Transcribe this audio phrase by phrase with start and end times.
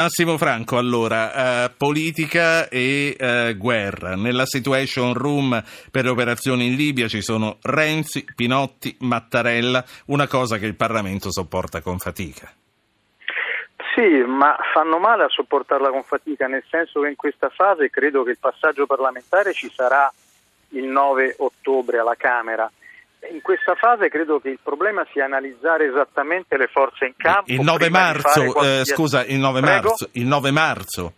[0.00, 4.16] Massimo Franco, allora, eh, politica e eh, guerra.
[4.16, 10.56] Nella situation room per le operazioni in Libia ci sono Renzi, Pinotti, Mattarella, una cosa
[10.56, 12.50] che il Parlamento sopporta con fatica.
[13.94, 18.22] Sì, ma fanno male a sopportarla con fatica, nel senso che in questa fase credo
[18.22, 20.10] che il passaggio parlamentare ci sarà
[20.70, 22.72] il 9 ottobre alla Camera
[23.28, 27.50] in questa fase credo che il problema sia analizzare esattamente le forze in campo.
[27.52, 31.12] Il 9 marzo, eh, scusa, il 9 marzo, il 9 marzo.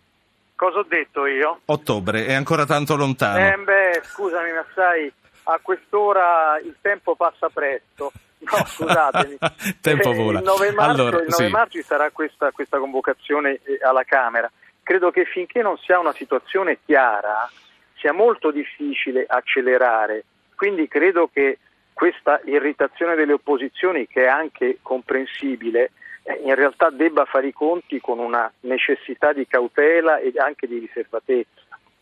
[0.57, 1.61] Cosa ho detto io?
[1.67, 3.39] Ottobre, è ancora tanto lontano.
[3.39, 5.13] Eh beh, scusami, ma sai,
[5.44, 8.13] a quest'ora il tempo passa presto.
[8.39, 9.39] No, scusatemi.
[9.80, 10.39] tempo eh, vola.
[10.39, 11.50] Il 9 marzo, allora, il 9 sì.
[11.50, 14.50] marzo ci sarà questa, questa convocazione eh, alla Camera.
[14.82, 17.49] Credo che finché non sia una situazione chiara
[17.96, 20.25] sia molto difficile accelerare.
[20.57, 21.58] Quindi credo che
[22.03, 25.93] questa irritazione delle opposizioni, che è anche comprensibile,
[26.25, 30.81] eh, in realtà debba fare i conti con una necessità di cautela e anche di
[30.81, 31.61] riservatezza.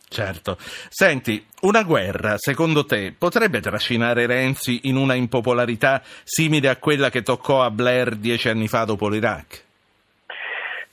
[0.09, 0.55] Certo.
[0.57, 7.21] Senti, una guerra, secondo te, potrebbe trascinare Renzi in una impopolarità simile a quella che
[7.21, 9.63] toccò a Blair dieci anni fa dopo l'Iraq?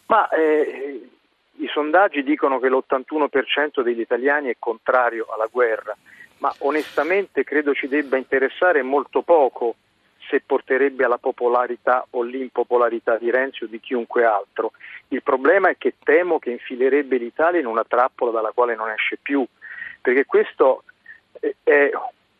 [0.08, 1.08] Ma eh,
[1.56, 5.96] i sondaggi dicono che l'81% degli italiani è contrario alla guerra
[6.68, 9.76] onestamente credo ci debba interessare molto poco
[10.28, 14.72] se porterebbe alla popolarità o l'impopolarità di Renzi o di chiunque altro.
[15.08, 19.18] Il problema è che temo che infilerebbe l'Italia in una trappola dalla quale non esce
[19.20, 19.44] più,
[20.02, 20.84] perché questo
[21.62, 21.90] è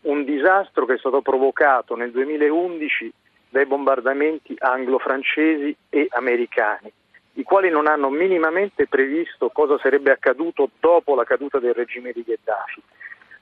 [0.02, 3.12] un disastro che è stato provocato nel 2011
[3.48, 6.92] dai bombardamenti anglo-francesi e americani,
[7.34, 12.22] i quali non hanno minimamente previsto cosa sarebbe accaduto dopo la caduta del regime di
[12.22, 12.82] Gheddafi.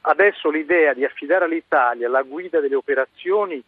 [0.08, 3.60] Adesso l'idea di affidare all'Italia la guida delle operazioni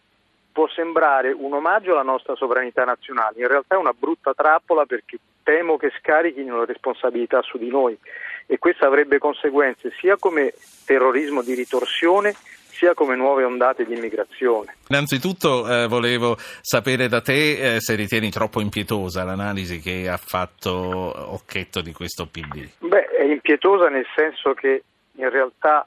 [0.53, 5.19] può sembrare un omaggio alla nostra sovranità nazionale, in realtà è una brutta trappola perché
[5.43, 7.99] temo che scarichino la responsabilità su di noi
[8.47, 10.53] e questo avrebbe conseguenze sia come
[10.85, 14.77] terrorismo di ritorsione sia come nuove ondate di immigrazione.
[14.89, 20.71] Innanzitutto eh, volevo sapere da te eh, se ritieni troppo impietosa l'analisi che ha fatto
[20.71, 22.69] Occhetto di questo PD.
[22.79, 24.85] Beh, è impietosa nel senso che
[25.17, 25.85] in realtà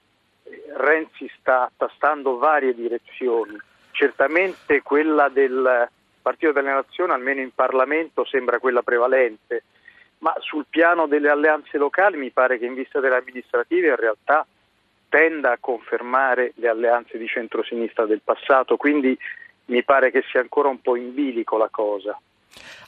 [0.75, 3.57] Renzi sta tastando varie direzioni,
[3.91, 5.89] certamente quella del
[6.21, 9.63] Partito delle Nazioni, almeno in Parlamento, sembra quella prevalente,
[10.19, 14.45] ma sul piano delle alleanze locali mi pare che in vista delle amministrative in realtà
[15.09, 19.17] tenda a confermare le alleanze di centrosinistra del passato, quindi
[19.65, 22.19] mi pare che sia ancora un po' in bilico la cosa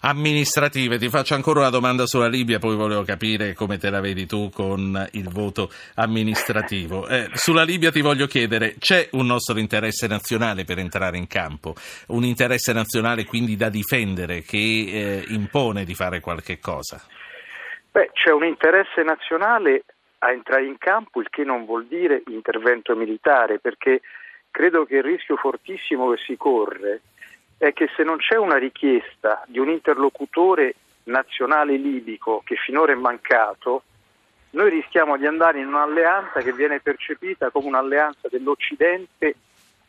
[0.06, 0.98] amministrative.
[0.98, 4.50] Ti faccio ancora una domanda sulla Libia, poi volevo capire come te la vedi tu
[4.50, 7.08] con il voto amministrativo.
[7.08, 11.74] Eh, sulla Libia ti voglio chiedere, c'è un nostro interesse nazionale per entrare in campo?
[12.08, 17.02] Un interesse nazionale quindi da difendere che eh, impone di fare qualche cosa?
[17.92, 19.86] Beh, c'è un interesse nazionale
[20.20, 24.02] a entrare in campo, il che non vuol dire intervento militare, perché
[24.52, 27.02] credo che il rischio fortissimo che si corre
[27.68, 32.96] è che se non c'è una richiesta di un interlocutore nazionale libico che finora è
[32.96, 33.84] mancato,
[34.52, 39.36] noi rischiamo di andare in un'alleanza che viene percepita come un'alleanza dell'Occidente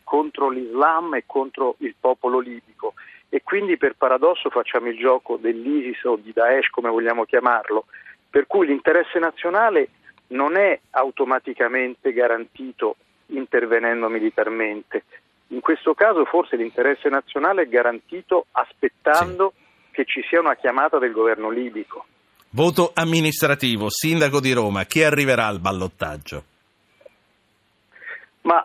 [0.05, 2.95] contro l'Islam e contro il popolo libico.
[3.29, 7.87] E quindi per paradosso facciamo il gioco dell'ISIS o di Daesh come vogliamo chiamarlo,
[8.31, 9.89] per cui l'interesse nazionale
[10.29, 12.97] non è automaticamente garantito
[13.27, 15.03] intervenendo militarmente,
[15.55, 19.93] in questo caso forse l'interesse nazionale è garantito aspettando sì.
[19.93, 22.05] che ci sia una chiamata del governo libico.
[22.51, 26.45] Voto amministrativo, sindaco di Roma, chi arriverà al ballottaggio?
[28.43, 28.63] Ma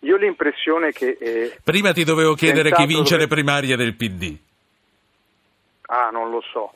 [0.00, 1.16] io ho l'impressione che...
[1.20, 3.22] Eh, Prima ti dovevo chiedere chi vince dove...
[3.22, 4.36] le primarie del PD.
[5.86, 6.72] Ah, non lo so.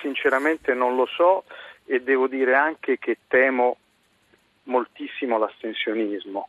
[0.00, 1.44] Sinceramente non lo so
[1.84, 3.78] e devo dire anche che temo
[4.64, 6.48] moltissimo l'astensionismo.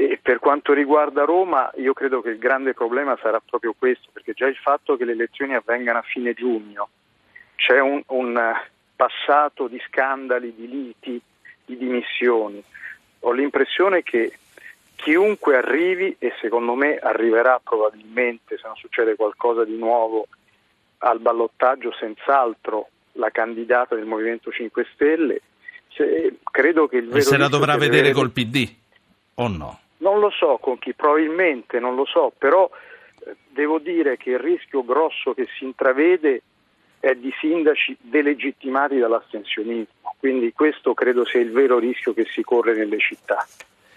[0.00, 4.32] E per quanto riguarda Roma, io credo che il grande problema sarà proprio questo, perché
[4.32, 6.88] già il fatto che le elezioni avvengano a fine giugno,
[7.56, 8.40] c'è un, un
[8.94, 11.20] passato di scandali, di liti,
[11.64, 12.62] di dimissioni.
[13.22, 14.38] Ho l'impressione che
[14.94, 20.28] chiunque arrivi, e secondo me arriverà probabilmente, se non succede qualcosa di nuovo,
[20.98, 25.40] al ballottaggio senz'altro la candidata del Movimento 5 Stelle,
[26.52, 27.18] credo che il vero...
[27.18, 28.14] E se la dovrà vedere vedere...
[28.14, 28.72] col PD
[29.34, 29.80] o no?
[29.98, 32.70] Non lo so con chi, probabilmente non lo so, però
[33.26, 36.42] eh, devo dire che il rischio grosso che si intravede
[37.00, 42.74] è di sindaci delegittimati dall'astensionismo, quindi questo credo sia il vero rischio che si corre
[42.74, 43.46] nelle città.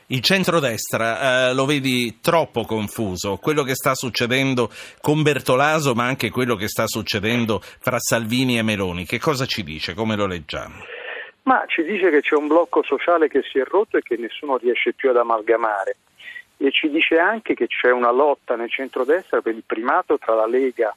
[0.07, 4.69] Il centrodestra eh, lo vedi troppo confuso, quello che sta succedendo
[4.99, 9.63] con Bertolaso ma anche quello che sta succedendo fra Salvini e Meloni, che cosa ci
[9.63, 10.75] dice, come lo leggiamo?
[11.51, 14.55] Ma ci dice che c'è un blocco sociale che si è rotto e che nessuno
[14.55, 15.97] riesce più ad amalgamare.
[16.55, 20.45] E ci dice anche che c'è una lotta nel centrodestra per il primato tra la
[20.45, 20.95] Lega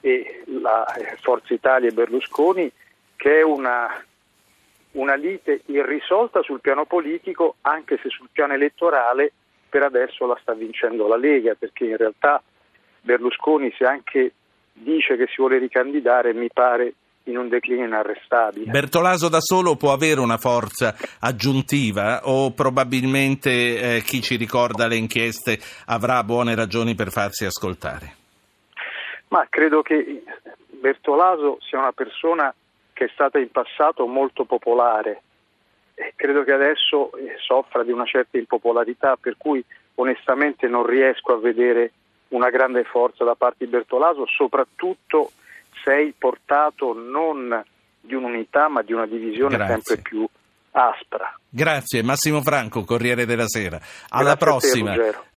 [0.00, 2.68] e la eh, Forza Italia e Berlusconi
[3.14, 4.04] che è una,
[4.92, 9.30] una lite irrisolta sul piano politico anche se sul piano elettorale
[9.68, 12.42] per adesso la sta vincendo la Lega perché in realtà
[13.02, 14.32] Berlusconi se anche
[14.72, 18.70] dice che si vuole ricandidare mi pare in un declino inarrestabile.
[18.70, 23.50] Bertolaso da solo può avere una forza aggiuntiva o probabilmente
[23.96, 28.16] eh, chi ci ricorda le inchieste avrà buone ragioni per farsi ascoltare?
[29.28, 30.24] Ma credo che
[30.68, 32.52] Bertolaso sia una persona
[32.92, 35.22] che è stata in passato molto popolare
[35.94, 39.64] e credo che adesso eh, soffra di una certa impopolarità per cui
[39.96, 41.92] onestamente non riesco a vedere
[42.28, 45.32] una grande forza da parte di Bertolaso, soprattutto
[45.84, 47.62] sei portato non
[48.00, 49.80] di un'unità ma di una divisione Grazie.
[49.82, 50.26] sempre più
[50.72, 51.38] aspra.
[51.48, 53.80] Grazie Massimo Franco, Corriere della Sera.
[54.08, 54.94] Alla Grazie prossima.